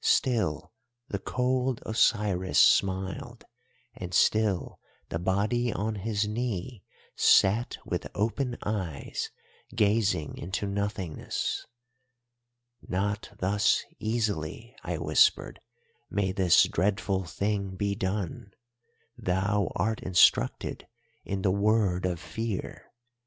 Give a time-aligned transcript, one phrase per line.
[0.03, 0.71] Still
[1.09, 3.45] the cold Osiris smiled,
[3.93, 6.83] and still the body on his knee
[7.15, 9.29] sat with open eyes
[9.75, 11.67] gazing into nothingness.
[12.81, 15.61] "'Not thus easily,' I whispered,
[16.09, 18.53] 'may this dreadful thing be done.
[19.15, 20.87] Thou art instructed
[21.23, 22.91] in the Word of Fear.